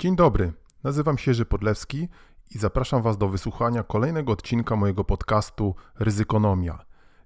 [0.00, 0.52] Dzień dobry,
[0.84, 2.08] nazywam się Jerzy Podlewski
[2.54, 6.78] i zapraszam Was do wysłuchania kolejnego odcinka mojego podcastu Ryzykonomia.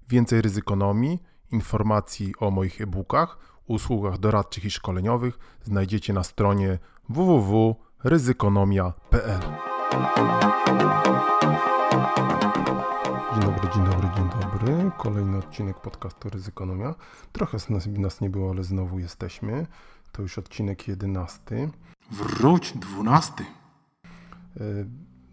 [0.09, 9.41] Więcej ryzykonomii, informacji o moich e-bookach, usługach doradczych i szkoleniowych znajdziecie na stronie www.ryzykonomia.pl.
[13.33, 14.91] Dzień dobry, dzień dobry, dzień dobry.
[14.97, 16.95] Kolejny odcinek podcastu Ryzykonomia.
[17.31, 19.67] Trochę nas, nas nie było, ale znowu jesteśmy.
[20.11, 21.69] To już odcinek jedenasty.
[22.11, 23.43] Wróć, dwunasty.
[23.43, 24.61] E,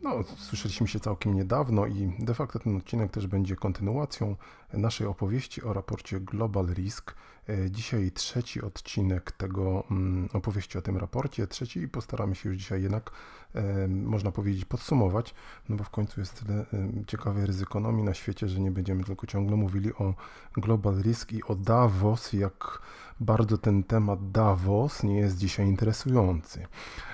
[0.02, 4.36] no, słyszeliśmy się całkiem niedawno i de facto ten odcinek też będzie kontynuacją
[4.72, 7.14] naszej opowieści o raporcie Global Risk.
[7.48, 12.58] E, dzisiaj trzeci odcinek tego mm, opowieści o tym raporcie, trzeci i postaramy się już
[12.58, 13.10] dzisiaj jednak,
[13.54, 15.34] e, można powiedzieć, podsumować,
[15.68, 16.66] no bo w końcu jest tyle
[17.06, 20.14] ciekawej ryzykonomii na świecie, że nie będziemy tylko ciągle mówili o
[20.56, 22.80] Global Risk i o Davos, jak
[23.20, 26.66] bardzo ten temat Davos nie jest dzisiaj interesujący.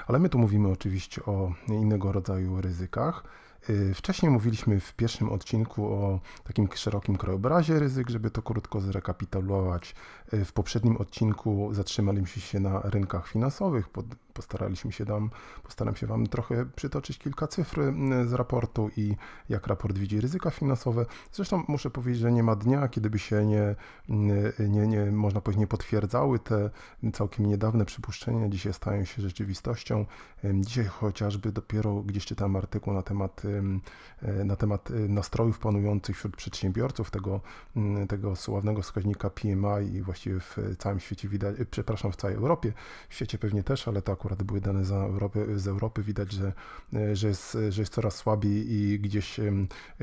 [0.06, 3.24] Ale my tu mówimy oczywiście o innego rodzaju ryzykach.
[3.70, 9.94] Y, wcześniej mówiliśmy w pierwszym odcinku o takim szerokim krajobrazie ryzyk, żeby to krótko zrekapitulować.
[10.34, 13.88] Y, w poprzednim odcinku zatrzymaliśmy się na rynkach finansowych,
[14.38, 15.30] postaraliśmy się tam,
[15.62, 17.80] postaram się Wam trochę przytoczyć kilka cyfr
[18.26, 19.16] z raportu i
[19.48, 21.06] jak raport widzi ryzyka finansowe.
[21.32, 23.74] Zresztą muszę powiedzieć, że nie ma dnia, kiedy by się nie,
[24.58, 26.70] nie, nie można powiedzieć, nie potwierdzały te
[27.12, 28.48] całkiem niedawne przypuszczenia.
[28.48, 30.06] Dzisiaj stają się rzeczywistością.
[30.54, 33.42] Dzisiaj chociażby dopiero gdzieś czytam artykuł na temat,
[34.44, 37.40] na temat nastrojów panujących wśród przedsiębiorców, tego,
[38.08, 42.72] tego sławnego wskaźnika PMI i właściwie w całym świecie widać, przepraszam, w całej Europie,
[43.08, 46.32] w świecie pewnie też, ale to akurat akurat były dane z Europy, z Europy widać,
[46.32, 46.52] że,
[47.12, 49.40] że, jest, że jest coraz słabiej i gdzieś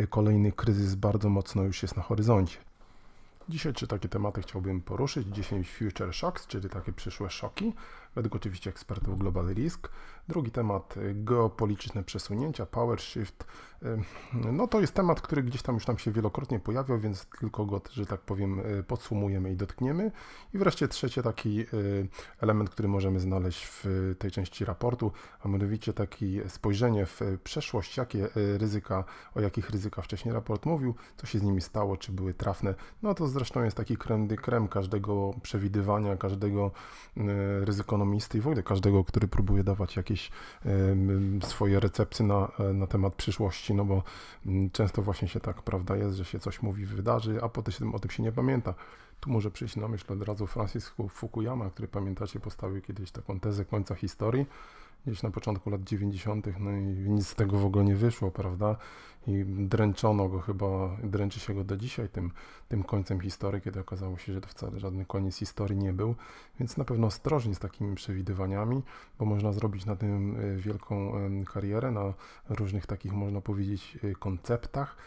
[0.09, 2.57] kolejny kryzys bardzo mocno już jest na horyzoncie.
[3.49, 5.27] Dzisiaj trzy takie tematy chciałbym poruszyć.
[5.27, 7.73] 10 future shocks, czyli takie przyszłe szoki,
[8.15, 9.89] według oczywiście ekspertów Global Risk.
[10.27, 13.45] Drugi temat geopolityczne przesunięcia, power shift.
[14.33, 17.81] No to jest temat, który gdzieś tam już tam się wielokrotnie pojawiał, więc tylko go,
[17.91, 20.11] że tak powiem, e, podsumujemy i dotkniemy.
[20.53, 21.65] I wreszcie trzeci taki
[22.41, 25.11] element, który możemy znaleźć w tej części raportu,
[25.43, 29.03] a mianowicie takie spojrzenie w przeszłość, jakie ryzyka,
[29.35, 32.75] o jakich ryzyka wcześniej raport mówił, co się z nimi stało, czy były trafne.
[33.03, 36.71] No to zresztą jest taki krem krem każdego przewidywania, każdego
[37.61, 40.14] ryzykonomisty i w ogóle każdego, który próbuje dawać jakieś
[41.43, 44.03] swoje recepcje na, na temat przyszłości no bo
[44.45, 47.99] mm, często właśnie się tak, prawda, jest, że się coś mówi, wydarzy, a potem o
[47.99, 48.73] tym się nie pamięta.
[49.19, 53.65] Tu może przyjść na myśl od razu Francis Fukuyama, który pamiętacie, postawił kiedyś taką tezę
[53.65, 54.45] końca historii,
[55.07, 58.75] gdzieś na początku lat 90., no i nic z tego w ogóle nie wyszło, prawda?
[59.27, 62.31] I dręczono go chyba, dręczy się go do dzisiaj tym,
[62.67, 66.15] tym końcem historii, kiedy okazało się, że to wcale żaden koniec historii nie był.
[66.59, 68.81] Więc na pewno ostrożnie z takimi przewidywaniami,
[69.19, 71.13] bo można zrobić na tym e, wielką
[71.53, 72.13] karierę, na
[72.49, 74.97] różnych takich, można powiedzieć, e, konceptach.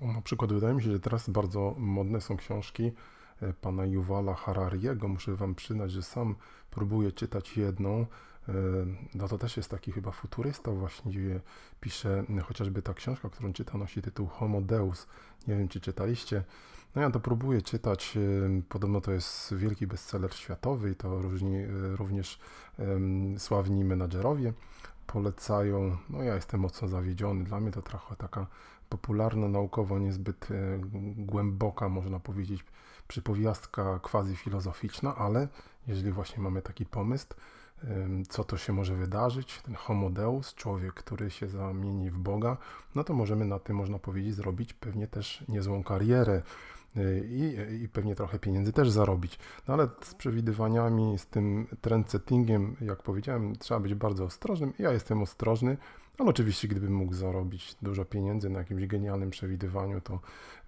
[0.00, 2.92] Na przykład wydaje mi się, że teraz bardzo modne są książki
[3.42, 5.08] e, pana Yuvala Harariego.
[5.08, 6.34] Muszę wam przyznać, że sam
[6.70, 8.06] próbuję czytać jedną,
[9.14, 11.40] no to też jest taki chyba futurysta właściwie,
[11.80, 15.06] pisze chociażby ta książka, którą czyta, nosi tytuł Homo Deus.
[15.48, 16.44] Nie wiem, czy czytaliście.
[16.94, 18.18] No ja to próbuję czytać,
[18.68, 22.40] podobno to jest wielki bestseller światowy i to różni, również
[22.78, 24.52] um, sławni menadżerowie
[25.06, 25.96] polecają.
[26.10, 28.46] No ja jestem mocno zawiedziony, dla mnie to trochę taka
[28.88, 30.48] popularna naukowo, niezbyt
[31.16, 32.64] głęboka, można powiedzieć,
[33.08, 35.48] przypowiastka quasi filozoficzna, ale
[35.86, 37.26] jeżeli właśnie mamy taki pomysł,
[38.28, 42.56] co to się może wydarzyć, ten homo deus, człowiek, który się zamieni w Boga,
[42.94, 46.42] no to możemy na tym, można powiedzieć, zrobić pewnie też niezłą karierę
[46.96, 49.38] y, i, i pewnie trochę pieniędzy też zarobić.
[49.68, 54.72] No ale z przewidywaniami, z tym trend settingiem, jak powiedziałem, trzeba być bardzo ostrożnym.
[54.78, 55.76] Ja jestem ostrożny,
[56.18, 60.20] ale oczywiście, gdybym mógł zarobić dużo pieniędzy na jakimś genialnym przewidywaniu, to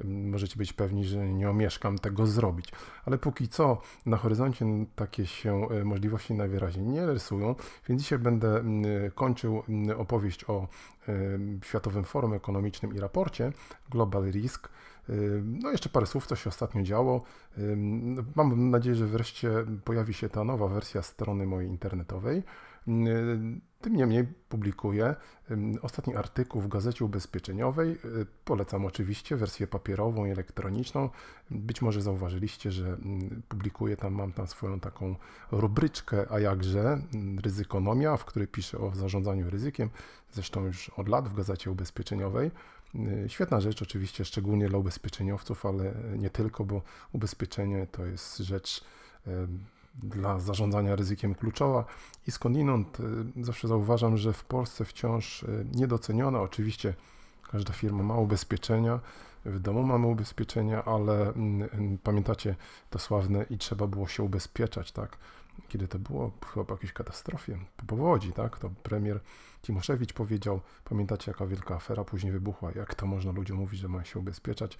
[0.04, 2.72] możecie być pewni, że nie omieszkam tego zrobić.
[3.04, 4.66] Ale póki co na horyzoncie
[4.96, 7.54] takie się e, możliwości najwyraźniej nie rysują,
[7.88, 8.62] więc dzisiaj będę
[9.14, 9.62] kończył
[9.96, 10.68] opowieść o
[11.08, 11.14] e,
[11.64, 13.52] Światowym Forum Ekonomicznym i raporcie
[13.90, 14.68] Global Risk.
[15.08, 15.12] E,
[15.42, 17.22] no jeszcze parę słów, co się ostatnio działo.
[18.34, 19.50] Mam nadzieję, że wreszcie
[19.84, 22.42] pojawi się ta nowa wersja strony mojej internetowej.
[23.80, 25.14] Tym niemniej publikuję
[25.82, 27.98] ostatni artykuł w Gazecie Ubezpieczeniowej.
[28.44, 31.10] Polecam oczywiście wersję papierową i elektroniczną.
[31.50, 32.96] Być może zauważyliście, że
[33.48, 35.14] publikuję tam, mam tam swoją taką
[35.50, 36.98] rubryczkę, a jakże
[37.42, 39.90] ryzykonomia, w której piszę o zarządzaniu ryzykiem,
[40.32, 42.50] zresztą już od lat w Gazecie Ubezpieczeniowej.
[42.94, 46.82] Y, świetna rzecz, oczywiście, szczególnie dla ubezpieczeniowców, ale nie tylko, bo
[47.12, 48.84] ubezpieczenie to jest rzecz
[50.02, 51.84] dla zarządzania ryzykiem kluczowa
[52.26, 52.98] i skądinąd
[53.40, 56.40] zawsze zauważam, że w Polsce wciąż niedoceniona.
[56.40, 56.94] Oczywiście
[57.50, 59.00] każda firma ma ubezpieczenia,
[59.44, 62.56] w domu mamy ubezpieczenia, ale mm, mm, pamiętacie
[62.90, 65.16] to sławne i trzeba było się ubezpieczać, tak?
[65.68, 68.58] Kiedy to było chyba po jakiejś katastrofie, po powodzi, tak?
[68.58, 69.20] To premier
[69.62, 74.04] Timoszewicz powiedział, pamiętacie jaka wielka afera później wybuchła, jak to można ludziom mówić, że mają
[74.04, 74.78] się ubezpieczać.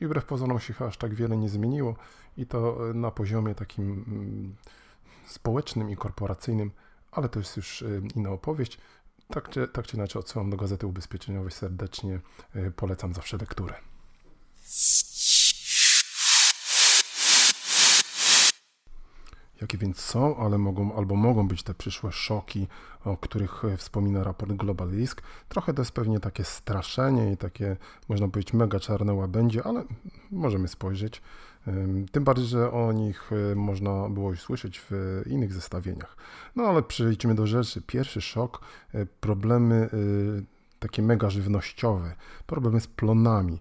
[0.00, 1.96] I wbrew pozorom się aż tak wiele nie zmieniło
[2.36, 4.54] i to e, na poziomie takim mm,
[5.26, 6.70] społecznym i korporacyjnym,
[7.12, 8.78] ale to jest już e, inna opowieść.
[9.28, 12.20] Tak czy, tak czy inaczej odsyłam do Gazety Ubezpieczeniowej serdecznie,
[12.54, 13.74] e, polecam zawsze lekturę.
[19.60, 22.66] Jakie więc są, ale mogą albo mogą być te przyszłe szoki,
[23.04, 25.22] o których e, wspomina raport Global Risk.
[25.48, 27.76] Trochę to jest pewnie takie straszenie i takie,
[28.08, 29.84] można powiedzieć, mega czarne łabędzie, ale
[30.30, 31.22] możemy spojrzeć.
[32.12, 36.16] Tym bardziej, że o nich e, można było już słyszeć w innych zestawieniach.
[36.56, 37.82] No ale przejdźmy do rzeczy.
[37.82, 38.60] Pierwszy szok,
[38.94, 39.88] e, problemy
[40.78, 42.14] takie mega żywnościowe,
[42.46, 43.60] problemy z plonami.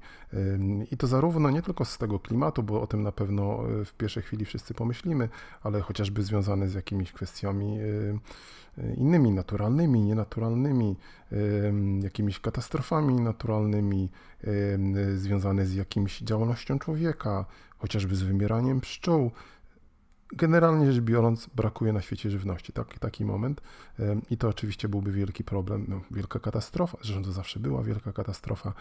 [0.91, 3.93] I to zarówno nie tylko z tego klimatu, bo o tym na pewno e, w
[3.93, 5.29] pierwszej chwili wszyscy pomyślimy,
[5.63, 7.83] ale chociażby związane z jakimiś kwestiami e,
[8.83, 10.95] e, innymi, naturalnymi, nienaturalnymi,
[12.01, 14.09] jakimiś katastrofami naturalnymi,
[15.15, 17.45] związane z jakimś działalnością człowieka,
[17.77, 19.31] chociażby z wymieraniem pszczół
[20.33, 22.73] generalnie rzecz biorąc, brakuje na świecie żywności.
[22.73, 23.61] Tak, taki moment.
[24.29, 26.97] I to oczywiście byłby wielki problem, no, wielka katastrofa.
[27.01, 28.73] Zresztą to zawsze była wielka katastrofa.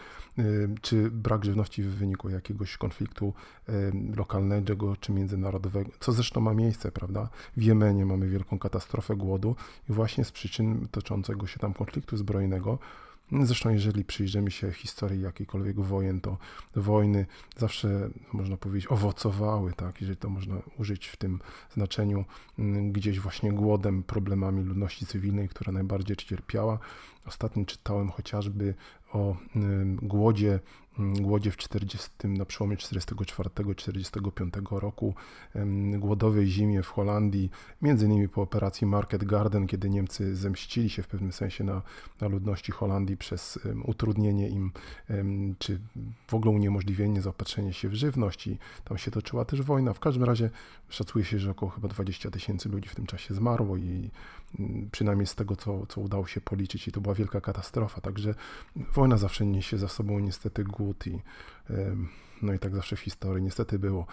[0.81, 3.33] Czy brak żywności w wyniku jakiegoś konfliktu
[4.15, 7.29] lokalnego czy międzynarodowego, co zresztą ma miejsce, prawda?
[7.57, 9.55] W Jemenie mamy wielką katastrofę głodu
[9.89, 12.79] i właśnie z przyczyn toczącego się tam konfliktu zbrojnego
[13.31, 16.37] Zresztą, jeżeli przyjrzymy się historii jakiejkolwiek wojen, to
[16.75, 17.25] wojny
[17.57, 21.39] zawsze, można powiedzieć, owocowały, tak, jeżeli to można użyć w tym
[21.73, 22.25] znaczeniu,
[22.59, 26.79] mm, gdzieś właśnie głodem, problemami ludności cywilnej, która najbardziej cierpiała.
[27.25, 28.73] Ostatnio czytałem chociażby
[29.13, 29.35] o
[30.01, 30.59] głodzie
[30.99, 35.13] głodzie w 40, na przełomie 44-45 roku,
[35.97, 37.49] głodowej zimie w Holandii,
[37.81, 41.81] między innymi po operacji Market Garden, kiedy Niemcy zemścili się w pewnym sensie na,
[42.21, 44.71] na ludności Holandii przez utrudnienie im,
[45.59, 45.79] czy
[46.27, 49.93] w ogóle uniemożliwienie zaopatrzenia się w żywność i tam się toczyła też wojna.
[49.93, 50.49] W każdym razie
[50.89, 54.09] szacuje się, że około chyba 20 tysięcy ludzi w tym czasie zmarło i
[54.91, 58.35] przynajmniej z tego, co, co udało się policzyć i to była wielka katastrofa, także
[58.75, 61.21] wojna zawsze niesie za sobą niestety głód i
[62.41, 64.05] no i tak zawsze w historii niestety było.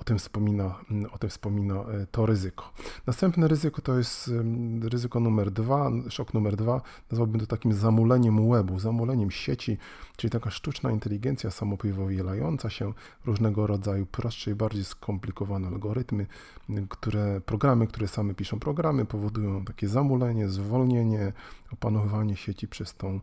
[0.00, 0.74] O tym, wspomina,
[1.12, 2.72] o tym wspomina e, to ryzyko.
[3.06, 4.30] Następne ryzyko to jest
[4.82, 6.80] ryzyko numer dwa, szok numer dwa,
[7.10, 9.78] nazwałbym to takim zamuleniem webu, zamuleniem sieci,
[10.16, 12.92] czyli taka sztuczna inteligencja samopowielająca się,
[13.26, 16.26] różnego rodzaju prostsze i bardziej skomplikowane algorytmy,
[16.88, 21.32] które, programy, które same piszą programy, powodują takie zamulenie, zwolnienie,
[21.72, 23.20] opanowywanie sieci przez tą,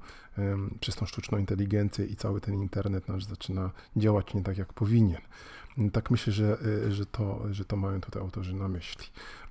[0.79, 5.21] przez tą sztuczną inteligencję i cały ten internet nasz zaczyna działać nie tak jak powinien.
[5.93, 9.05] Tak myślę, że, y, że, to, że to mają tutaj autorzy na myśli.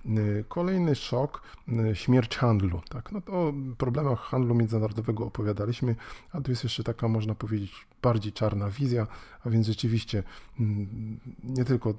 [0.06, 2.80] Y, kolejny szok, y, śmierć handlu.
[2.88, 3.12] Tak?
[3.12, 5.96] No to o problemach handlu międzynarodowego opowiadaliśmy,
[6.32, 9.06] a tu jest jeszcze taka, można powiedzieć, bardziej czarna wizja,
[9.44, 10.22] a więc rzeczywiście
[10.60, 11.94] mm, nie tylko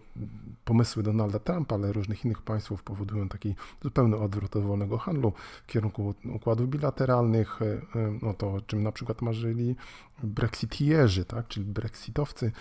[0.65, 5.33] pomysły Donalda Trumpa, ale różnych innych państw powodują taki zupełny odwrót od wolnego handlu
[5.67, 7.59] w kierunku układów bilateralnych,
[8.21, 9.75] no to czym na przykład marzyli
[10.23, 12.51] brexitierzy, tak, czyli brexitowcy,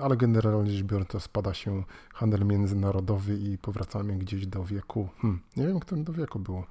[0.00, 1.82] ale generalnie rzecz biorąc to spada się
[2.14, 6.66] handel międzynarodowy i powracamy gdzieś do wieku, hmm, nie wiem, którym do wieku było,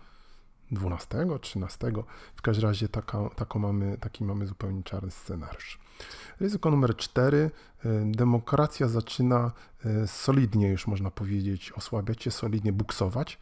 [0.72, 2.04] XII, XIII.
[2.36, 5.80] W każdym razie taka, taką mamy, taki mamy zupełnie czarny scenariusz.
[6.40, 7.52] Ryzyko numer cztery.
[8.06, 9.52] Demokracja zaczyna
[10.06, 13.40] solidnie, już można powiedzieć, osłabiać się, solidnie buksować.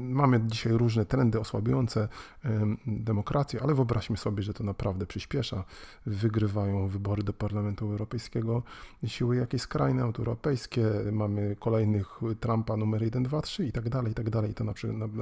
[0.00, 2.08] Mamy dzisiaj różne trendy osłabiające
[2.86, 5.64] demokrację, ale wyobraźmy sobie, że to naprawdę przyspiesza.
[6.06, 8.62] Wygrywają wybory do Parlamentu Europejskiego
[9.06, 14.14] siły jakieś skrajne, autoeuropejskie, mamy kolejnych Trumpa numer 1, 2, 3 i tak dalej, i
[14.14, 14.54] tak dalej.
[14.54, 14.64] To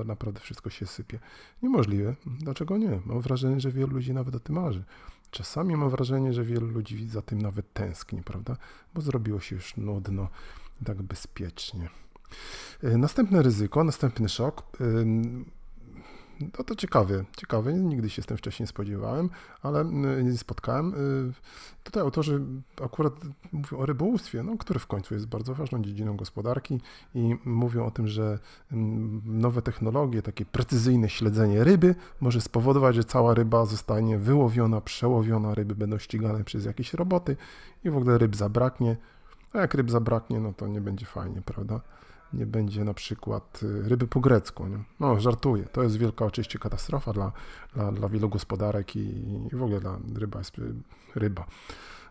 [0.04, 1.18] naprawdę wszystko się sypie.
[1.62, 2.14] Niemożliwe.
[2.26, 3.00] Dlaczego nie?
[3.06, 4.84] Mam wrażenie, że wielu ludzi nawet o tym marzy.
[5.30, 8.56] Czasami mam wrażenie, że wielu ludzi za tym nawet tęskni, prawda?
[8.94, 10.28] Bo zrobiło się już nudno,
[10.84, 11.88] tak bezpiecznie.
[12.82, 14.62] E, następne ryzyko, następny szok.
[16.40, 19.30] No to ciekawe, ciekawe, nigdy się z tym wcześniej nie spodziewałem,
[19.62, 19.84] ale
[20.24, 20.94] nie spotkałem.
[20.94, 21.32] Y,
[21.84, 22.40] tutaj autorzy
[22.84, 23.12] akurat
[23.52, 26.80] mówią o rybołówstwie, no, które w końcu jest bardzo ważną dziedziną gospodarki
[27.14, 28.38] i mówią o tym, że
[29.24, 35.74] nowe technologie, takie precyzyjne śledzenie ryby może spowodować, że cała ryba zostanie wyłowiona, przełowiona, ryby
[35.74, 37.36] będą ścigane przez jakieś roboty
[37.84, 38.96] i w ogóle ryb zabraknie.
[39.52, 41.80] A jak ryb zabraknie, no to nie będzie fajnie, prawda?
[42.32, 44.66] Nie będzie na przykład y, ryby po grecku.
[44.66, 44.78] Nie?
[45.00, 45.64] No, żartuję.
[45.64, 47.32] To jest wielka oczywiście katastrofa dla,
[47.74, 49.00] dla, dla wielu gospodarek i,
[49.52, 50.56] i w ogóle dla ryba jest
[51.14, 51.46] ryba.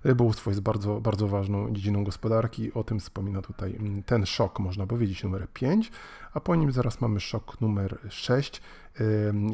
[0.07, 2.73] Rybołówstwo jest bardzo, bardzo ważną dziedziną gospodarki.
[2.73, 5.91] O tym wspomina tutaj mm, ten szok, można powiedzieć, numer 5,
[6.33, 8.61] a po nim zaraz mamy szok numer 6.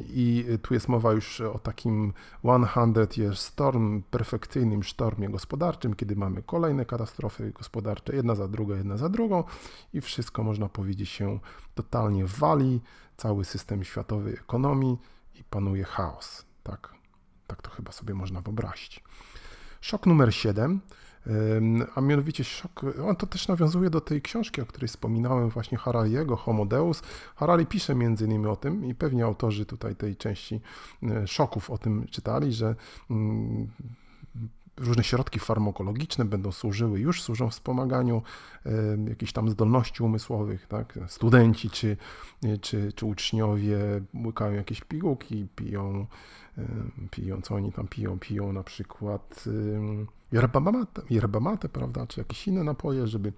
[0.09, 6.43] I tu jest mowa już o takim 100 year storm, perfekcyjnym sztormie gospodarczym, kiedy mamy
[6.43, 9.43] kolejne katastrofy gospodarcze, jedna za drugą, jedna za drugą
[9.93, 11.39] i wszystko można powiedzieć się
[11.75, 12.81] totalnie wali,
[13.17, 14.97] cały system światowej ekonomii
[15.35, 16.45] i panuje chaos.
[16.63, 16.93] Tak,
[17.47, 19.03] tak to chyba sobie można wyobrazić.
[19.83, 20.79] Szok numer 7,
[21.95, 26.35] a mianowicie szok, on to też nawiązuje do tej książki, o której wspominałem, właśnie Harariego,
[26.35, 27.01] Homo Deus.
[27.35, 30.61] Harari pisze między innymi o tym i pewnie autorzy tutaj tej części
[31.03, 32.75] e, szoków o tym czytali, że
[33.09, 33.67] mm,
[34.77, 38.21] różne środki farmakologiczne będą służyły, już służą wspomaganiu
[39.09, 40.99] jakichś tam zdolności umysłowych, tak?
[41.07, 41.97] Studenci czy,
[42.61, 43.77] czy, czy uczniowie
[44.25, 46.05] łykają jakieś pigułki, piją,
[47.11, 49.45] piją, co oni tam piją, piją na przykład
[50.31, 53.33] yerba mate, yerba mate, prawda, czy jakieś inne napoje, żeby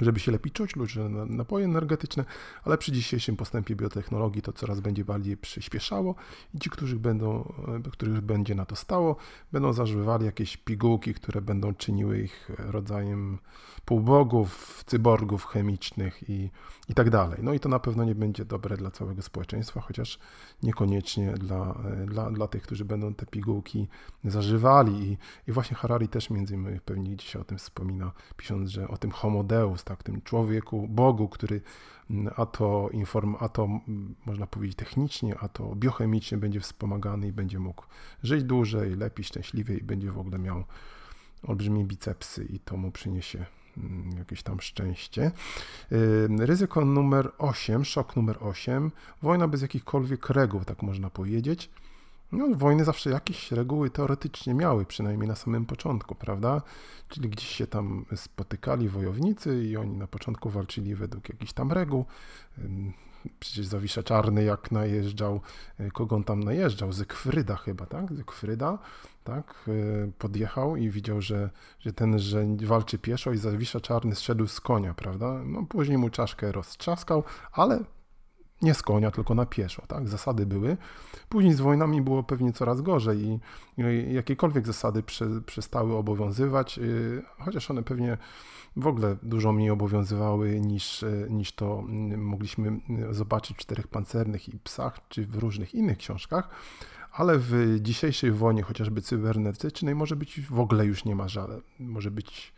[0.00, 0.88] żeby się lepiej czuć, lub
[1.26, 2.24] napoje energetyczne,
[2.64, 6.14] ale przy dzisiejszym postępie biotechnologii to coraz będzie bardziej przyspieszało
[6.54, 7.52] i ci, którzy będą,
[7.86, 9.16] e, których będzie na to stało,
[9.52, 13.38] będą zażywali jakieś pigułki, które będą czyniły ich rodzajem
[13.84, 16.50] półbogów, cyborgów chemicznych i,
[16.88, 17.38] i tak dalej.
[17.42, 20.18] No i to na pewno nie będzie dobre dla całego społeczeństwa, chociaż
[20.62, 23.88] niekoniecznie dla, e, dla, dla tych, którzy będą te pigułki
[24.24, 25.12] zażywali.
[25.12, 28.96] I, i właśnie Harari też między innymi pewnie dzisiaj o tym wspomina, pisząc, że o
[28.96, 31.60] tym homo deus, tak, tym człowieku, Bogu, który
[32.10, 37.28] mm, a to, inform, a to mm, można powiedzieć technicznie, a to biochemicznie będzie wspomagany
[37.28, 37.84] i będzie mógł
[38.22, 40.64] żyć dłużej, lepiej, szczęśliwiej i będzie w ogóle miał
[41.42, 43.46] olbrzymie bicepsy i to mu przyniesie
[43.78, 45.30] mm, jakieś tam szczęście.
[46.38, 48.90] Ryzyko numer 8, szok numer 8,
[49.22, 51.70] wojna bez jakichkolwiek reguł, tak można powiedzieć.
[52.32, 56.62] No, wojny zawsze jakieś reguły teoretycznie miały, przynajmniej na samym początku, prawda?
[57.08, 62.04] Czyli gdzieś się tam spotykali wojownicy i oni na początku walczyli według jakichś tam reguł.
[63.40, 65.40] Przecież Zawisza Czarny jak najeżdżał,
[65.78, 66.92] e, kogo on tam najeżdżał?
[66.92, 68.14] Zygfryda chyba, tak?
[68.14, 68.78] Zygfryda,
[69.24, 69.68] tak?
[69.68, 74.60] E, podjechał i widział, że, że ten, że walczy pieszo i Zawisza Czarny zszedł z
[74.60, 75.40] konia, prawda?
[75.44, 77.84] No później mu czaszkę roztrzaskał, ale
[78.62, 80.08] nie z konia, tylko na pieszo, tak?
[80.08, 80.76] Zasady były.
[81.28, 83.40] Później z wojnami było pewnie coraz gorzej i
[84.14, 85.02] jakiekolwiek zasady
[85.46, 88.18] przestały obowiązywać, y, chociaż one pewnie
[88.76, 93.88] w ogóle dużo mniej obowiązywały niż, y, niż to mm, mogliśmy y, zobaczyć w Czterech
[93.88, 96.48] Pancernych i Psach, czy w różnych innych książkach,
[97.12, 102.10] ale w dzisiejszej wojnie, chociażby cybernetycznej, może być w ogóle już nie ma żadnych, może
[102.10, 102.52] być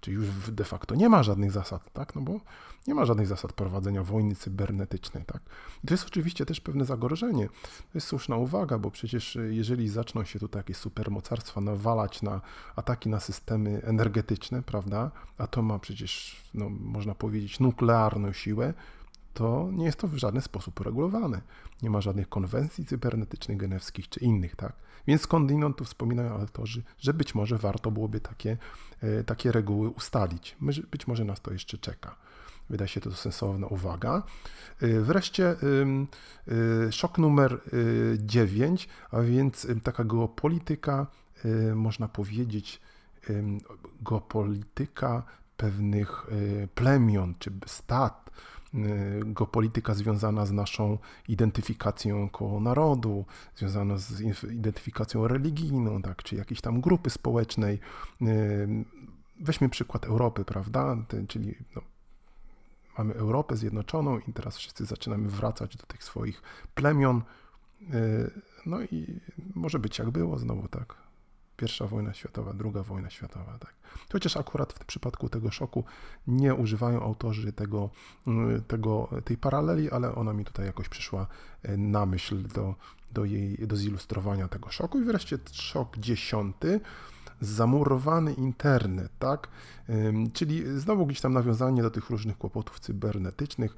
[0.00, 2.14] czy już de facto nie ma żadnych zasad, tak?
[2.14, 2.40] No bo
[2.86, 5.42] nie ma żadnych zasad prowadzenia wojny cybernetycznej, tak?
[5.86, 7.48] To jest oczywiście też pewne zagrożenie.
[7.78, 12.40] To jest słuszna uwaga, bo przecież y, jeżeli zaczną się tu takie supermocarstwa nawalać na
[12.76, 15.10] ataki na systemy energetyczne, prawda?
[15.38, 18.74] A to ma przecież, no, można powiedzieć, nuklearną siłę,
[19.34, 21.40] to nie jest to w żaden sposób uregulowane.
[21.82, 24.72] Nie ma żadnych konwencji cybernetycznych, genewskich czy innych, tak?
[25.06, 28.56] Więc skądinąd tu wspominają autorzy, że być może warto byłoby takie,
[29.00, 30.56] e, takie reguły ustalić.
[30.90, 32.16] Być może nas to jeszcze czeka.
[32.70, 34.22] Wydaje się to sensowna uwaga.
[34.80, 35.56] E, wreszcie
[36.48, 37.60] e, szok numer
[38.18, 41.06] 9, a więc taka geopolityka,
[41.74, 42.80] można powiedzieć,
[44.02, 45.22] geopolityka
[45.56, 46.26] pewnych
[46.74, 48.30] plemion czy stad,
[48.76, 53.24] Y, geopolityka związana z naszą identyfikacją jako narodu,
[53.56, 54.20] związana z
[54.50, 57.78] identyfikacją religijną, tak, czy jakiejś tam grupy społecznej.
[58.22, 58.84] Y,
[59.40, 60.96] weźmy przykład Europy, prawda?
[61.28, 61.82] Czyli no,
[62.98, 66.42] mamy Europę zjednoczoną i teraz wszyscy zaczynamy wracać do tych swoich
[66.74, 67.22] plemion.
[67.82, 68.30] Y,
[68.66, 69.20] no i
[69.54, 70.94] może być jak było znowu, tak?
[71.56, 73.58] Pierwsza wojna światowa, druga wojna światowa.
[73.58, 73.74] Tak.
[74.12, 75.84] Chociaż akurat w przypadku tego szoku
[76.26, 77.90] nie używają autorzy tego,
[78.26, 81.26] mm, tego, tej paraleli, ale ona mi tutaj jakoś przyszła
[81.62, 82.74] e, na myśl do,
[83.12, 85.00] do, jej, do zilustrowania tego szoku.
[85.00, 86.80] I wreszcie szok dziesiąty
[87.40, 89.48] zamurowany internet, tak?
[90.32, 93.76] Czyli znowu gdzieś tam nawiązanie do tych różnych kłopotów cybernetycznych.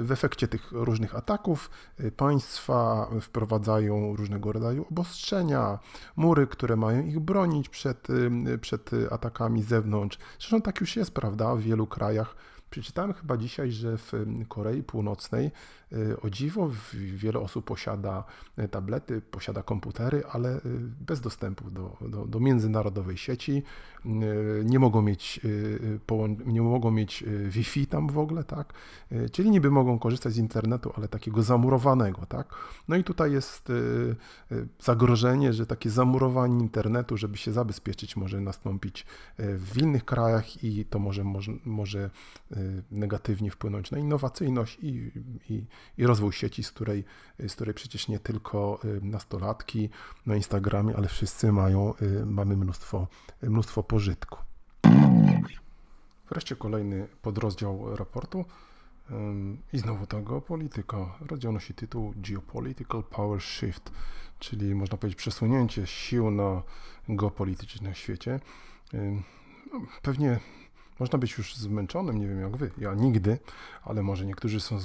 [0.00, 5.78] W efekcie tych różnych ataków y, państwa wprowadzają różnego rodzaju obostrzenia,
[6.16, 8.08] mury, które mają ich bronić przed,
[8.60, 10.18] przed atakami z zewnątrz.
[10.38, 12.36] Zresztą tak już jest, prawda, w wielu krajach.
[12.70, 14.12] Przeczytałem chyba dzisiaj, że w
[14.48, 15.50] Korei Północnej
[16.22, 18.24] O dziwo, wiele osób posiada
[18.70, 20.60] tablety, posiada komputery, ale
[21.00, 23.62] bez dostępu do, do, do międzynarodowej sieci.
[24.64, 25.40] Nie mogą mieć,
[26.46, 28.72] nie mogą mieć Wi-Fi tam w ogóle, tak?
[29.32, 32.54] Czyli niby mogą korzystać z internetu, ale takiego zamurowanego, tak?
[32.88, 33.72] No i tutaj jest
[34.80, 39.06] zagrożenie, że takie zamurowanie internetu, żeby się zabezpieczyć, może nastąpić
[39.38, 42.10] w innych krajach i to może, może, może
[42.90, 45.10] negatywnie wpłynąć na innowacyjność i,
[45.48, 45.64] i,
[45.98, 47.04] i rozwój sieci, z której,
[47.48, 49.90] z której przecież nie tylko y, nastolatki
[50.26, 53.06] na Instagramie, ale wszyscy mają, y, mamy mnóstwo,
[53.42, 54.38] mnóstwo pożytku.
[56.30, 58.44] Wreszcie kolejny podrozdział raportu.
[59.72, 61.18] I znowu ta geopolityka.
[61.20, 63.92] Rozdział nosi tytuł Geopolitical Power Shift,
[64.38, 66.62] czyli można powiedzieć przesunięcie sił na
[67.08, 68.40] geopolitycznym świecie.
[69.72, 70.40] No, pewnie
[70.98, 73.38] można być już zmęczonym, nie wiem jak wy, ja nigdy,
[73.82, 74.78] ale może niektórzy są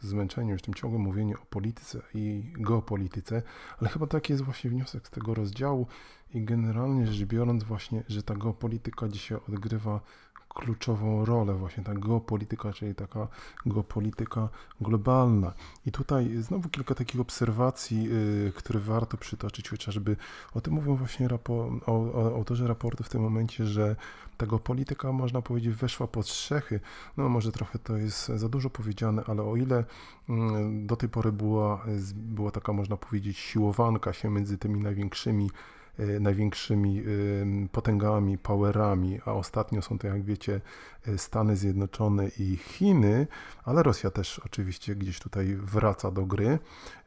[0.00, 3.42] zmęczeni już tym ciągłym mówieniem o polityce i geopolityce,
[3.78, 5.86] ale chyba taki jest właśnie wniosek z tego rozdziału
[6.34, 10.00] i generalnie rzecz biorąc właśnie, że ta geopolityka dzisiaj odgrywa
[10.54, 13.28] kluczową rolę, właśnie ta geopolityka, czyli taka
[13.66, 14.48] geopolityka
[14.80, 15.52] globalna.
[15.86, 20.16] I tutaj znowu kilka takich obserwacji, yy, które warto przytoczyć, chociażby
[20.54, 23.96] o tym mówią właśnie rapo, o, o, autorzy raportu w tym momencie, że
[24.36, 26.80] tego polityka, można powiedzieć, weszła pod strzechy.
[27.16, 29.84] No może trochę to jest za dużo powiedziane, ale o ile
[30.28, 35.50] mm, do tej pory była, była taka, można powiedzieć, siłowanka się między tymi największymi
[36.20, 37.02] największymi
[37.72, 40.60] potęgami, powerami, a ostatnio są to, jak wiecie,
[41.06, 43.26] e, Stany Zjednoczone i Chiny,
[43.64, 46.58] ale Rosja też oczywiście gdzieś tutaj wraca do gry,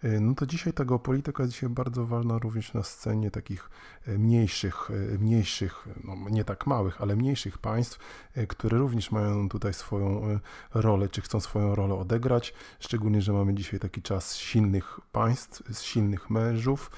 [0.04, 3.70] e, no to dzisiaj ta geopolityka jest dzisiaj bardzo ważna również na scenie takich
[4.08, 8.00] mniejszych, mniejszych, no nie tak małych, ale mniejszych państw,
[8.48, 10.40] które również mają tutaj swoją
[10.74, 16.30] rolę, czy chcą swoją rolę odegrać, szczególnie, że mamy dzisiaj taki czas silnych państw, silnych
[16.30, 16.92] mężów,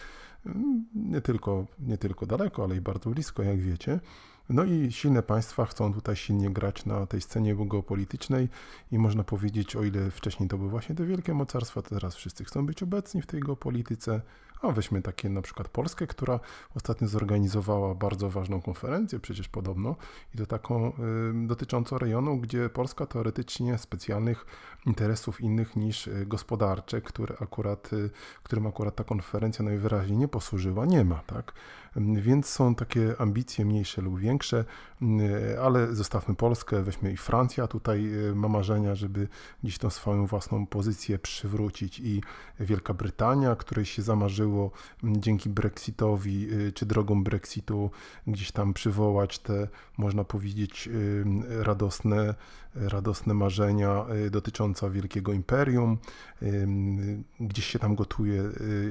[0.96, 4.00] nie tylko, nie tylko daleko, ale i bardzo blisko, jak wiecie.
[4.50, 8.50] No i silne państwa chcą tutaj silnie grać na tej scenie geopolitycznej
[8.92, 12.44] i można powiedzieć, o ile wcześniej to były właśnie te wielkie mocarstwa, to teraz wszyscy
[12.46, 14.22] chcą być obecni w tej geopolityce.
[14.62, 16.40] A weźmy takie na przykład Polskę, która
[16.76, 19.96] ostatnio zorganizowała bardzo ważną konferencję, przecież podobno,
[20.36, 20.94] i to taką y,
[21.48, 24.46] dotyczącą rejonu, gdzie Polska teoretycznie specjalnych
[24.86, 28.10] interesów innych niż y, gospodarcze, które akurat, y,
[28.44, 31.54] którym akurat ta konferencja najwyraźniej nie posłużyła, nie ma, tak?
[31.96, 34.66] Więc są takie ambicje mniejsze lub większe,
[35.62, 39.28] ale zostawmy Polskę, weźmy i Francja tutaj ma marzenia, żeby
[39.64, 42.22] gdzieś tą swoją własną pozycję przywrócić i
[42.60, 44.72] Wielka Brytania, której się zamarzyło
[45.04, 47.92] dzięki Brexitowi czy drogą Brexitu
[48.28, 50.90] gdzieś tam przywołać te, można powiedzieć,
[51.50, 52.36] radosne
[52.76, 55.98] radosne marzenia dotyczące wielkiego imperium.
[57.40, 58.44] Gdzieś się tam gotuje,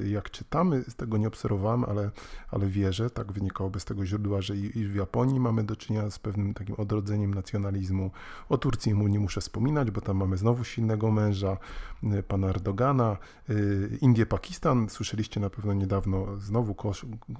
[0.05, 2.11] jak czytamy, tego nie obserwowałem, ale,
[2.51, 6.19] ale wierzę, tak wynikałoby z tego źródła, że i w Japonii mamy do czynienia z
[6.19, 8.11] pewnym takim odrodzeniem nacjonalizmu.
[8.49, 11.57] O Turcji mu nie muszę wspominać, bo tam mamy znowu silnego męża,
[12.03, 13.17] y, pana Erdogana.
[14.01, 16.75] Indie, Pakistan, słyszeliście na pewno niedawno znowu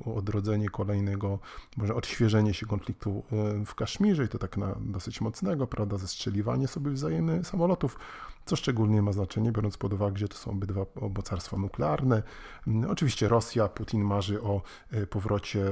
[0.06, 1.40] odrodzenie kolejnego,
[1.78, 3.24] może odświeżenie się konfliktu
[3.66, 7.98] w Kaszmirze i to tak na dosyć mocnego, prawda, zestrzeli wystrzeliwanie sobie wzajemne samolotów,
[8.46, 12.24] co szczególnie ma znaczenie, biorąc pod uwagę, że to są obydwa mocarstwa nuklearne.
[12.68, 15.66] Mm, oczywiście Rosja, Putin marzy o e, powrocie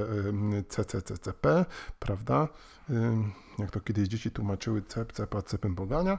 [0.68, 1.64] CCCCP,
[1.98, 2.48] prawda?
[3.58, 6.18] Jak to kiedyś dzieci tłumaczyły CEP, CEPA, CEPem Bogania,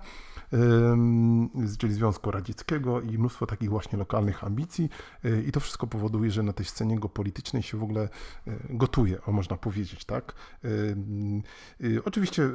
[1.77, 4.89] czyli Związku Radzieckiego i mnóstwo takich właśnie lokalnych ambicji.
[5.25, 8.09] Y, i to wszystko powoduje, że na tej scenie geopolitycznej się w ogóle
[8.47, 10.33] y, gotuje, o można powiedzieć, tak.
[10.65, 12.49] Y, oczywiście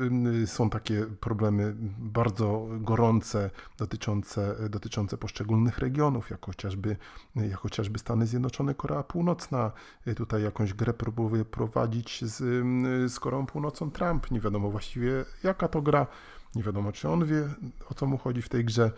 [0.47, 6.97] są takie problemy bardzo gorące dotyczące, dotyczące poszczególnych regionów, jak chociażby,
[7.37, 9.73] jak chociażby Stany Zjednoczone, Korea Północna,
[10.17, 12.37] tutaj jakąś grę próbuje prowadzić z,
[13.13, 16.07] z Koreą Północną Trump, nie wiadomo właściwie jaka to gra.
[16.55, 17.49] Nie wiadomo, czy on wie,
[17.91, 18.91] o co mu chodzi w tej grze.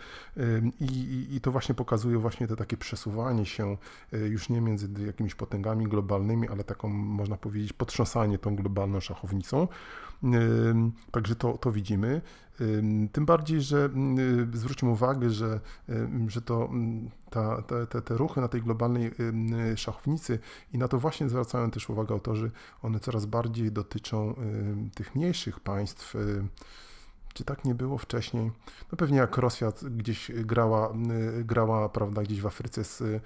[0.81, 3.77] I, i, I, to właśnie pokazuje właśnie te takie przesuwanie się
[4.15, 9.69] y, już nie między jakimiś potęgami globalnymi, ale taką, można powiedzieć, potrząsanie tą globalną szachownicą.
[11.11, 12.21] Także to, to widzimy.
[13.13, 13.91] Tym bardziej, że
[14.55, 15.61] y, zwróćmy uwagę, że,
[16.29, 16.71] że to
[17.31, 19.11] ta, te, te, te ruchy na tej globalnej
[19.77, 20.39] szachownicy
[20.73, 22.51] i na to właśnie zwracają też uwagę autorzy,
[22.83, 24.35] one coraz bardziej dotyczą
[24.95, 26.15] tych mniejszych państw,
[27.35, 28.51] czy tak nie było wcześniej?
[28.93, 30.95] No pewnie jak Rosja gdzieś grała,
[31.41, 33.21] y, grała prawda, gdzieś w Afryce z, y, y,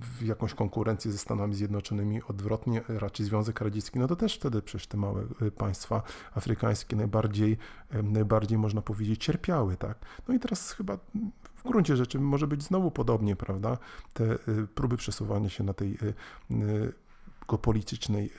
[0.00, 4.86] w jakąś konkurencję ze Stanami Zjednoczonymi, odwrotnie raczej Związek Radziecki, no to też wtedy przecież
[4.86, 5.22] te małe
[5.58, 6.02] państwa
[6.34, 7.58] afrykańskie najbardziej,
[8.02, 9.98] najbardziej można powiedzieć cierpiały, tak?
[10.28, 10.98] No i teraz chyba
[11.56, 13.78] w gruncie rzeczy może być znowu podobnie, prawda?
[14.12, 14.38] Te
[14.74, 15.98] próby przesuwania się na tej
[17.48, 18.30] geopolitycznej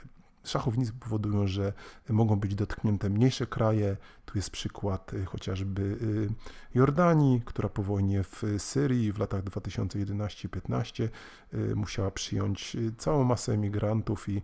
[0.44, 1.74] szachownictwo powodują, że
[2.10, 3.98] mogą być dotknięte mniejsze kraje.
[4.26, 6.30] Tu jest przykład y, chociażby y,
[6.76, 11.08] Jordanii, która po wojnie w Syrii w latach 2011-15
[11.54, 14.42] y, musiała przyjąć całą masę emigrantów i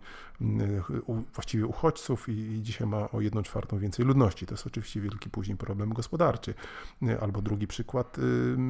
[1.34, 4.46] właściwie uchodźców i dzisiaj ma o 1 czwartą więcej ludności.
[4.46, 6.54] To jest oczywiście wielki później problem gospodarczy.
[7.20, 8.16] Albo drugi przykład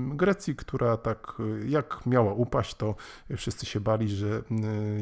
[0.08, 1.34] Grecji, która tak
[1.68, 2.94] jak miała upaść, to
[3.36, 4.42] wszyscy się bali, że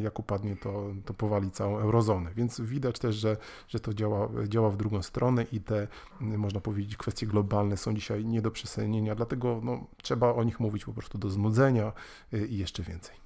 [0.03, 2.18] jak upadnie, to, to powali całą eurozonę.
[2.37, 3.37] Więc widać też, że,
[3.69, 5.89] że to działa, działa w drugą stronę i te,
[6.21, 10.85] można powiedzieć, kwestie globalne są dzisiaj nie do przesunięcia, dlatego no, trzeba o nich mówić
[10.85, 11.93] po prostu do znudzenia
[12.35, 13.17] y, i jeszcze więcej.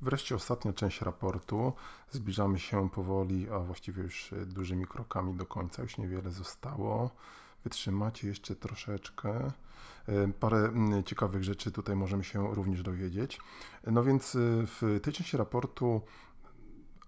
[0.00, 1.72] Wreszcie ostatnia część raportu.
[2.10, 5.82] Zbliżamy się powoli, a właściwie już y, dużymi krokami do końca.
[5.82, 7.10] Już niewiele zostało.
[7.64, 9.52] Wytrzymacie jeszcze troszeczkę.
[10.08, 10.72] Y, parę
[11.06, 13.40] ciekawych rzeczy tutaj możemy się również dowiedzieć.
[13.86, 16.00] No więc w tej części raportu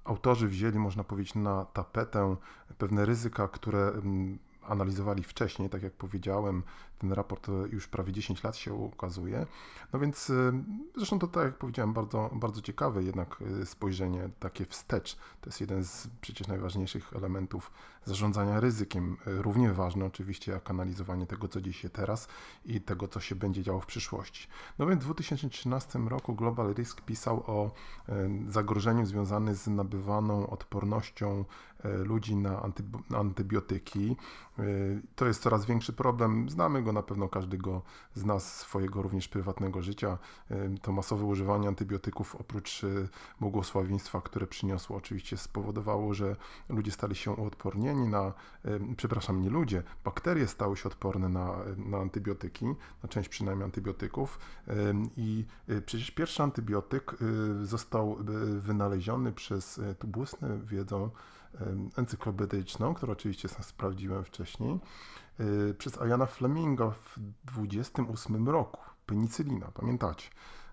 [0.07, 2.37] autorzy wzięli, można powiedzieć, na tapetę
[2.79, 6.63] pewne ryzyka, które mm, analizowali wcześniej, tak jak powiedziałem,
[6.99, 9.47] ten raport już prawie 10 lat się ukazuje.
[9.93, 10.53] No więc y,
[10.97, 15.17] zresztą to tak jak powiedziałem, bardzo, bardzo ciekawe jednak y, spojrzenie takie wstecz.
[15.41, 17.71] To jest jeden z przecież najważniejszych elementów
[18.05, 19.17] zarządzania ryzykiem.
[19.27, 22.29] Równie ważne oczywiście jak analizowanie tego, co dzieje się teraz
[22.65, 24.49] i tego, co się będzie działo w przyszłości.
[24.79, 27.71] No więc w 2013 roku Global Risk pisał o
[28.49, 31.45] zagrożeniu związanym z nabywaną odpornością
[31.85, 32.63] ludzi na
[33.15, 34.17] antybiotyki.
[35.17, 36.49] To jest coraz większy problem.
[36.51, 37.83] Znamy go na pewno każdego
[38.15, 40.19] z nas, swojego również prywatnego życia.
[40.83, 42.87] To masowe używanie antybiotyków oprócz e,
[43.41, 46.37] błogosławieństwa, które przyniosło oczywiście spowodowało, że
[46.69, 48.33] ludzie stali się uodpornieni na,
[48.97, 52.67] przepraszam, nie ludzie, bakterie stały się odporne na, na antybiotyki,
[53.03, 54.39] na część przynajmniej antybiotyków
[55.17, 58.17] i e, przecież pierwszy antybiotyk e, został
[58.61, 61.11] wynaleziony przez, tu błysnę wiedzą,
[61.97, 64.81] encyklopedyczną, którą oczywiście sam sprawdziłem wcześniej,
[65.41, 68.81] Y, przez Ayana Fleminga w 28 roku.
[69.07, 70.29] Penicylina, pamiętacie?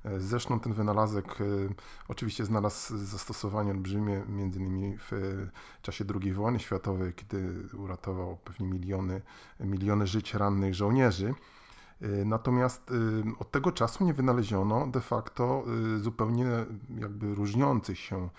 [0.05, 1.69] Y, zresztą ten wynalazek y,
[2.07, 5.11] oczywiście znalazł zastosowanie olbrzymie, między innymi w
[5.81, 9.21] czasie II wojny światowej, kiedy uratował pewnie miliony,
[9.59, 11.33] miliony żyć rannych żołnierzy.
[12.03, 15.63] Y, natomiast y, od tego czasu nie wynaleziono de facto
[15.95, 16.47] y, zupełnie
[16.99, 18.29] jakby różniących się,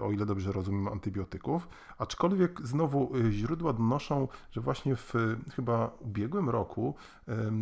[0.00, 5.14] o ile dobrze rozumiem, antybiotyków, aczkolwiek znowu źródła donoszą, że właśnie w
[5.54, 6.94] chyba ubiegłym roku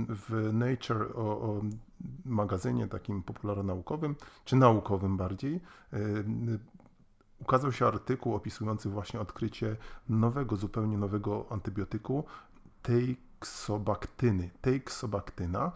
[0.09, 1.61] w Nature o, o
[2.25, 5.61] magazynie takim popularno-naukowym, czy naukowym bardziej,
[7.41, 9.77] ukazał się artykuł opisujący właśnie odkrycie
[10.09, 12.25] nowego, zupełnie nowego antybiotyku,
[12.83, 15.73] tej ksobaktyny, tej ksobaktyna.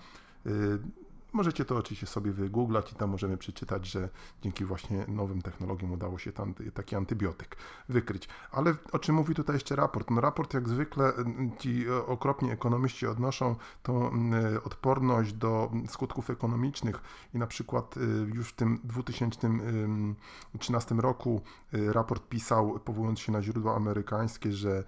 [1.34, 4.08] Y, możecie to oczywiście sobie wygooglać i tam możemy przeczytać, że
[4.42, 7.56] dzięki właśnie nowym technologiom udało się tam taki antybiotyk
[7.88, 8.28] wykryć.
[8.50, 10.10] Ale o czym mówi tutaj jeszcze raport?
[10.10, 11.14] No raport jak zwykle y,
[11.58, 14.10] ci okropni ekonomiści odnoszą tą
[14.54, 17.00] y, odporność do skutków ekonomicznych
[17.34, 17.94] i na przykład
[18.34, 21.40] już w tym 2013 roku
[21.72, 24.84] raport pisał, powołując się na źródła amerykańskie, że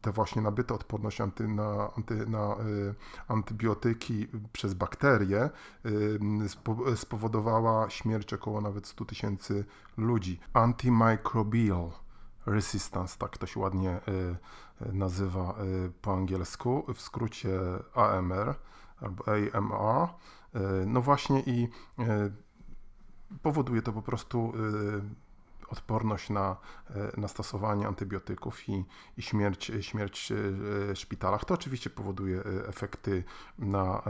[0.00, 2.56] ta właśnie nabyta odporność anty, na, anty, na
[3.28, 5.50] antybiotyki przez bakterie
[6.96, 9.64] spowodowała śmierć około nawet 100 tysięcy
[9.96, 10.40] ludzi.
[10.52, 11.90] Antimicrobial
[12.46, 15.54] resistance, tak to się ładnie y, nazywa
[15.86, 17.60] y, po angielsku, w skrócie
[17.94, 18.54] AMR
[19.00, 20.08] albo AMR.
[20.54, 21.68] Y, no właśnie i
[23.42, 24.52] powoduje to po prostu
[25.68, 26.56] odporność na,
[26.90, 28.84] e, na stosowanie antybiotyków i,
[29.16, 31.44] i śmierć, śmierć e, w szpitalach.
[31.44, 33.24] To oczywiście powoduje e, efekty
[33.58, 34.02] na,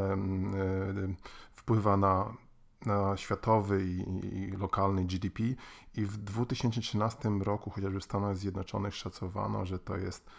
[1.53, 2.35] wpływa na,
[2.87, 5.43] na światowy i, i, lokalny GDP
[5.95, 10.31] i w 2013 roku chociażby w Stanach Zjednoczonych szacowano, że to jest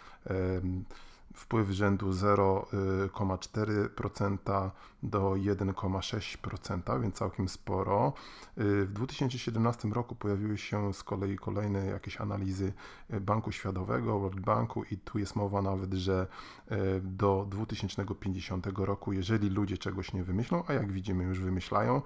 [1.34, 4.70] wpływ rzędu 0,4%
[5.02, 8.12] do 1,6%, więc całkiem sporo.
[8.56, 12.72] W 2017 roku pojawiły się z kolei kolejne jakieś analizy
[13.20, 16.26] Banku Światowego, World Banku i tu jest mowa nawet, że
[16.68, 22.02] e, do 2050 roku, jeżeli ludzie czegoś nie wymyślą, a jak widzimy już wymyślają,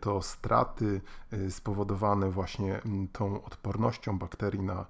[0.00, 1.00] to straty
[1.50, 2.80] spowodowane właśnie
[3.12, 4.86] tą odpornością bakterii na,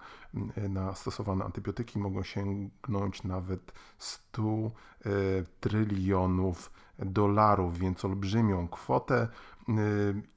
[0.69, 4.71] na stosowane antybiotyki mogą sięgnąć nawet 100
[5.61, 6.71] trylionów
[7.07, 9.29] dolarów, więc olbrzymią kwotę.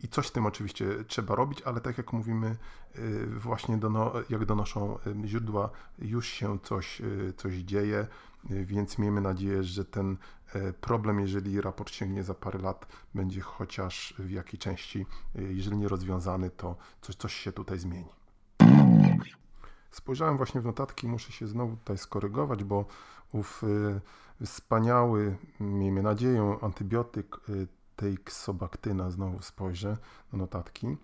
[0.03, 2.55] I coś z tym oczywiście trzeba robić, ale tak jak mówimy,
[3.37, 7.01] właśnie dono, jak donoszą źródła, już się coś,
[7.37, 8.07] coś dzieje,
[8.43, 10.17] więc miejmy nadzieję, że ten
[10.81, 16.49] problem, jeżeli raport sięgnie za parę lat, będzie chociaż w jakiej części, jeżeli nie rozwiązany,
[16.49, 18.09] to coś, coś się tutaj zmieni.
[19.91, 22.85] Spojrzałem właśnie w notatki, muszę się znowu tutaj skorygować, bo
[23.31, 23.63] ów
[24.45, 27.39] wspaniały, miejmy nadzieję, antybiotyk
[27.95, 29.97] teixobaktyna, znowu spojrzę
[30.33, 30.97] na notatki,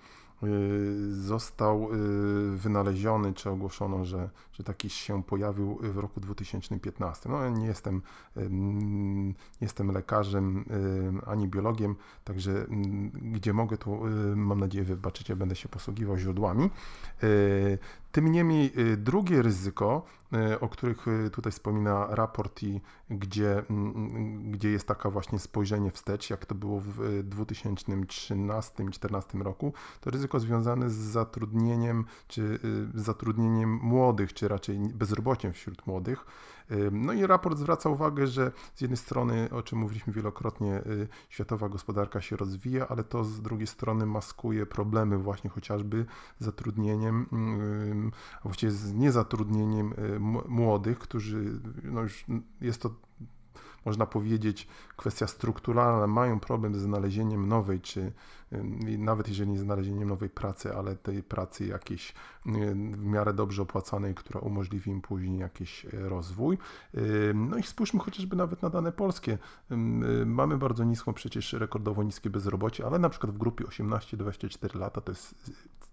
[0.43, 7.30] Y, został y, wynaleziony, czy ogłoszono, że, że taki się pojawił w roku 2015.
[7.30, 8.02] No, nie jestem,
[8.36, 10.65] nie jestem lekarzem
[11.25, 12.65] ani biologiem, także
[13.13, 13.99] gdzie mogę, to
[14.36, 16.69] mam nadzieję, wybaczycie, będę się posługiwał źródłami.
[18.10, 20.06] Y, tym niemniej drugie ryzyko,
[20.60, 23.63] o których tutaj wspomina raport i gdzie,
[24.41, 30.89] gdzie jest taka właśnie spojrzenie wstecz, jak to było w 2013-2014 roku, to ryzyko związane
[30.89, 32.60] z zatrudnieniem, czy
[32.95, 36.26] y, zatrudnieniem młodych, czy raczej bezrobociem wśród młodych.
[36.91, 41.69] No i raport zwraca uwagę, że z jednej strony, o czym mówiliśmy wielokrotnie, y, światowa
[41.69, 46.05] gospodarka się rozwija, ale to z drugiej strony maskuje problemy właśnie chociażby
[46.39, 47.25] zatrudnieniem,
[48.39, 52.25] a właściwie z niezatrudnieniem y, młodych, którzy, no już
[52.62, 52.89] jest to
[53.86, 58.12] można powiedzieć, kwestia strukturalna, mają problem ze znalezieniem nowej, czy
[58.98, 62.13] nawet jeżeli nie znalezieniem nowej pracy, ale tej pracy jakiejś
[62.92, 66.58] w miarę dobrze opłacanej, która umożliwi im później jakiś e, rozwój.
[67.34, 69.38] No i spójrzmy chociażby nawet na dane polskie.
[70.26, 75.12] Mamy bardzo niską, przecież rekordowo niskie bezrobocie, ale na przykład w grupie 18-24 lata to
[75.12, 75.36] jest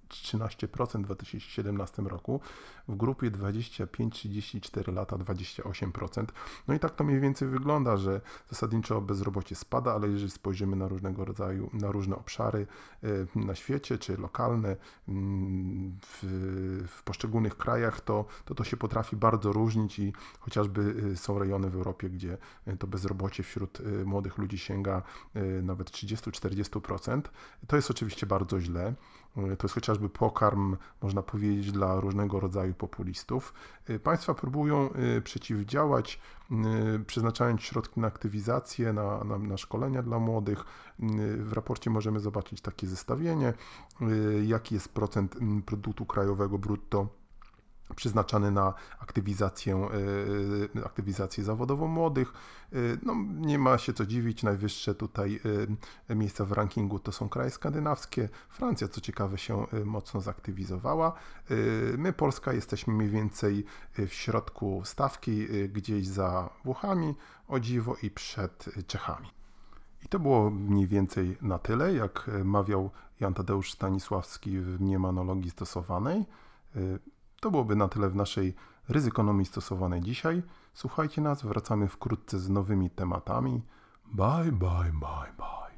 [0.08, 2.40] 13% w 2017 roku,
[2.88, 6.24] w grupie 25-34 lata 28%.
[6.68, 10.88] No i tak to mniej więcej wygląda, że zasadniczo bezrobocie spada, ale jeżeli spojrzymy na
[10.88, 12.66] różnego rodzaju, na różne obszary
[13.02, 14.76] e, na świecie, czy lokalne
[15.08, 16.22] mm, w,
[16.88, 21.70] w poszczególnych krajach, to, to to się potrafi bardzo różnić i chociażby e, są rejony
[21.70, 25.02] w Europie, gdzie e, to bezrobocie wśród młodych ludzi sięga
[25.62, 27.22] nawet 30-40%.
[27.66, 28.94] To jest oczywiście bardzo źle.
[29.36, 33.54] To jest chociażby pokarm, można powiedzieć, dla różnego rodzaju populistów.
[33.90, 36.20] Y, państwa próbują y, przeciwdziałać,
[37.06, 40.64] przeznaczając środki na aktywizację, na, na, na szkolenia dla młodych.
[41.38, 43.54] W raporcie możemy zobaczyć takie zestawienie,
[44.46, 47.08] jaki jest procent produktu krajowego brutto
[47.94, 49.88] przeznaczany na aktywizację,
[50.76, 52.32] e, aktywizację zawodową młodych.
[52.72, 55.40] E, no, nie ma się co dziwić, najwyższe tutaj
[56.08, 58.28] miejsca w rankingu to są kraje skandynawskie.
[58.48, 61.12] Francja, co ciekawe, się mocno zaktywizowała.
[61.98, 63.64] My, Polska, jesteśmy mniej więcej
[63.98, 67.14] w środku stawki, gdzieś za Włochami,
[67.48, 69.28] o dziwo i przed Czechami.
[70.04, 76.24] I to było mniej więcej na tyle, jak mawiał Jan Tadeusz Stanisławski w mniemanologii stosowanej.
[77.46, 78.54] To byłoby na tyle w naszej
[78.88, 80.42] ryzykonomii stosowanej dzisiaj.
[80.74, 83.62] Słuchajcie nas, wracamy wkrótce z nowymi tematami.
[84.04, 85.72] Bye, bye, bye, bye.